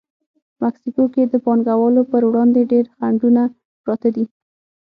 په 0.55 0.57
مکسیکو 0.63 1.03
کې 1.13 1.23
د 1.27 1.33
پانګوالو 1.45 2.01
پر 2.11 2.21
وړاندې 2.29 2.61
ډېر 2.71 2.85
خنډونه 2.95 3.41
پراته 3.83 4.09
دي. 4.15 4.25